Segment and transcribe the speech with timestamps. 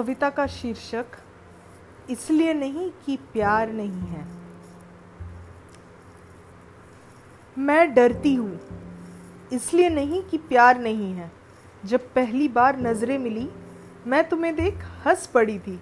[0.00, 1.06] कविता का शीर्षक,
[2.10, 4.24] इसलिए नहीं कि प्यार नहीं है।
[7.56, 8.60] मैं डरती हूँ,
[9.52, 11.30] इसलिए नहीं कि प्यार नहीं है।
[11.84, 13.48] जब पहली बार नज़रें मिली,
[14.06, 15.78] मैं तुम्हें देख हंस पड़ी थी।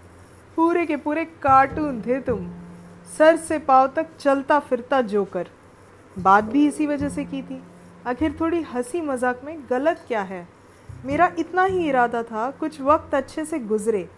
[0.57, 2.51] पूरे के पूरे कार्टून थे तुम।
[3.19, 5.49] सर से पाव तक चलता फिरता जोकर।
[6.17, 7.63] बात भी इसी वजह से की थी।
[8.07, 10.47] आखिर थोड़ी हँसी मज़ाक में गलत क्या है?
[11.05, 14.09] मेरा इतना ही इरादा था, कुछ वक्त अच्छे से गुजरे।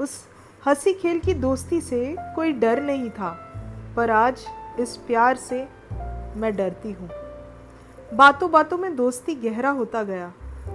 [0.00, 0.26] उस
[0.66, 3.30] हँसी खेल की दोस्ती से कोई डर नहीं था,
[3.96, 4.44] पर आज
[4.80, 5.66] इस प्यार से
[6.36, 7.08] मैं डरती हूँ।
[8.14, 10.32] बातों बातों में दोस्ती गहरा होता गया।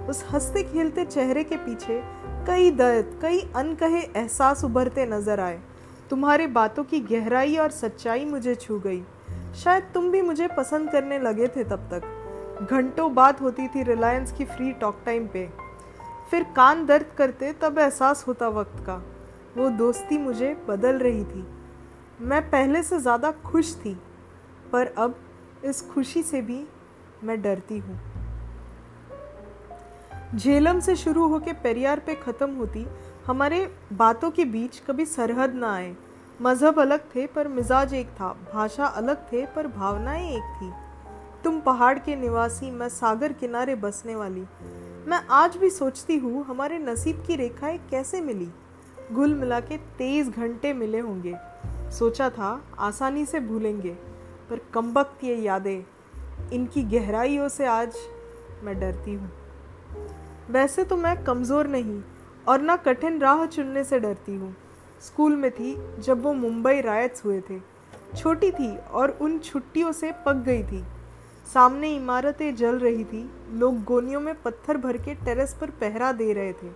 [0.08, 2.02] उस हँसते खेलते चेहरे के पीछे
[2.46, 5.60] कई दर्द, कई अनकहे एहसास उभरते नज़र आए।
[6.10, 9.02] तुम्हारे बातों की गहराई और सच्चाई मुझे छू गई।
[9.54, 12.23] शायद तुम भी मुझे पसंद करने लगे थे तब तक।
[12.62, 15.48] घंटों बात होती थी रिलायंस की फ्री टॉक टाइम पे।
[16.30, 18.94] फिर कान दर्द करते तब एहसास होता वक्त का।
[19.56, 21.44] वो दोस्ती मुझे बदल रही थी।
[22.20, 23.94] मैं पहले से ज़्यादा खुश थी,
[24.72, 25.14] पर अब
[25.64, 26.64] इस खुशी से भी
[27.24, 27.98] मैं डरती हूँ।
[30.36, 32.86] झेलम से शुरू होकर पेरियार पे ख़त्म होती,
[33.26, 35.94] हमारे बातों के बीच कभी सरहद ना आए।
[36.42, 40.72] मज़हब अलग थे, पर मिजाज एक था। भाषा अलग थे, पर भावनाएँ एक थी।
[41.44, 44.44] तुम पहाड़ के निवासी, मैं सागर किनारे बसने वाली।
[45.06, 48.48] मैं आज भी सोचती हूँ, हमारे नसीब की रेखाएँ कैसे मिली?
[49.12, 51.34] गुल मिला के तेईस घंटे मिले होंगे।
[51.90, 53.90] सोचा था, आसानी से भूलेंगे,
[54.50, 55.84] पर कमबख्त ये यादें,
[56.52, 57.96] इनकी गहराइयों से आज
[58.62, 59.30] मैं डरती हूँ।
[60.50, 62.02] वैसे तो मैं कमज़ोर नहीं,
[62.48, 64.56] और ना कठिन राह चुनने से डरती हूँ।
[65.00, 67.60] स्कूल में थी, जब वो मुंबई रायट्स हुए थे।
[68.16, 70.84] छोटी थी, और उन छुट्टियों से पक गई थी।
[71.46, 76.32] सामने इमारतें जल रही थी। लोग गोनियों में पत्थर भर के टेरेस पर पहरा दे
[76.32, 76.68] रहे थे।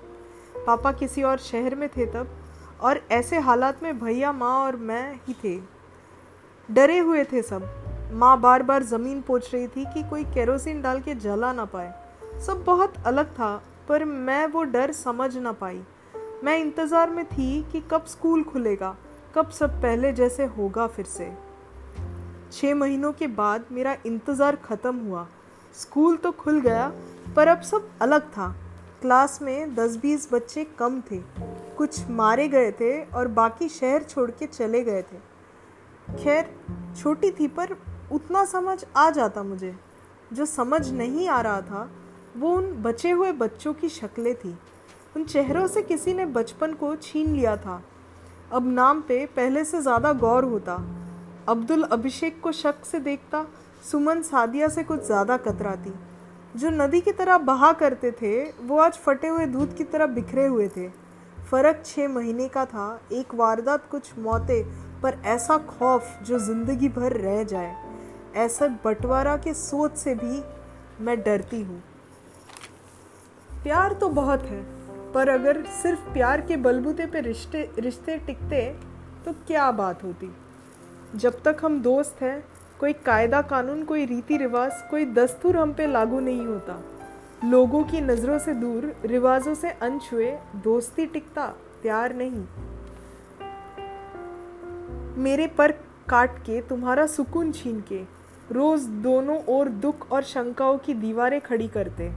[0.66, 2.28] पापा किसी और शहर में थे तब,
[2.80, 5.58] और ऐसे हालात में भैया, माँ और मैं ही थे।
[6.68, 7.70] डरे हुए थे सब।
[8.12, 11.92] माँ बार बार ज़मीन पोछ रही थी कि कोई केरोसिन डाल के जला ना पाए।
[12.46, 13.54] सब बहुत अलग था,
[13.88, 15.82] पर मैं वो डर समझ ना पाई।
[16.44, 18.96] मैं इंतज़ार में थी कि कब स्कूल खुलेगा,
[19.34, 21.32] कब सब पहले जैसे होगा फिर से।
[22.52, 25.26] छः महीनों के बाद मेरा इंतज़ार ख़त्म हुआ।
[25.74, 26.92] स्कूल तो खुल गया,
[27.36, 28.54] पर अब सब अलग था।
[29.00, 31.18] क्लास में दस बीस बच्चे कम थे।
[31.76, 35.18] कुछ मारे गए थे और बाकी शहर छोड़ के चले गए थे।
[36.16, 36.50] खैर,
[36.96, 37.76] छोटी थी, पर
[38.12, 39.74] उतना समझ आ जाता मुझे।
[40.32, 41.90] जो समझ नहीं आ रहा था,
[42.36, 44.56] वो उन बचे हुए बच्चों की शक्लें थी।
[45.16, 47.82] उन चेहरों से किसी ने बचपन को छीन लिया था।
[48.52, 50.76] अब नाम पे पहले से ज़्यादा गौर होता।
[51.48, 53.44] अब्दुल अभिषेक को शक से देखता,
[53.82, 55.92] सुमन सादिया से कुछ ज़्यादा कतराती।
[56.54, 60.46] जो नदी की तरह बहा करते थे, वो आज फटे हुए दूध की तरह बिखरे
[60.46, 60.88] हुए थे।
[61.50, 64.62] फ़र्क छः महीने का था, एक वारदात कुछ मौतें,
[65.00, 67.74] पर ऐसा खौफ जो ज़िंदगी भर रह जाए।
[68.36, 70.42] ऐसा बंटवारा के सोच से भी
[71.04, 71.82] मैं डरती हूँ।
[73.62, 74.60] प्यार तो बहुत है,
[75.12, 78.62] पर अगर सिर्फ़ प्यार के बलबूते पे रिश्ते रिश्ते टिकते
[79.24, 80.30] तो क्या बात होती?
[81.14, 82.44] जब तक हम दोस्त हैं,
[82.80, 86.82] कोई कायदा कानून, कोई रीति रिवाज, कोई दस्तूर हम पे लागू नहीं होता।
[87.44, 91.46] लोगों की नज़रों से दूर, रिवाजों से अनछुए दोस्ती टिकता,
[91.82, 92.44] प्यार नहीं।
[95.16, 95.72] मेरे पर
[96.08, 98.02] काट के, तुम्हारा सुकून छीन के,
[98.52, 102.10] रोज दोनों ओर दुख और शंकाओं की दीवारें खड़ी करते।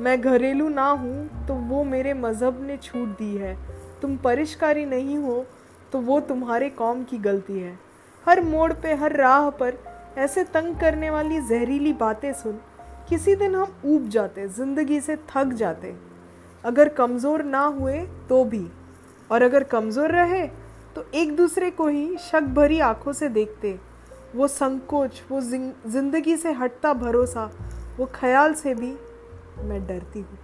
[0.00, 3.56] मैं घरेलू ना हूँ तो वो मेरे मज़हब ने छूट दी है।
[4.02, 5.44] तुम परिष्कारी नहीं हो
[5.92, 7.87] तो वो तुम्हारे कौम की गलती है।
[8.26, 9.78] हर मोड़ पे, हर राह पर
[10.18, 12.58] ऐसे तंग करने वाली जहरीली बातें सुन,
[13.08, 15.94] किसी दिन हम ऊब जाते, ज़िंदगी से थक जाते।
[16.64, 18.66] अगर कमज़ोर ना हुए तो भी,
[19.30, 20.46] और अगर कमज़ोर रहे
[20.96, 23.78] तो एक दूसरे को ही शक भरी आँखों से देखते।
[24.34, 27.50] वो संकोच, वो ज़िंदगी से हटता भरोसा,
[27.98, 28.92] वो ख्याल से भी
[29.60, 30.38] मैं डरती हूँ।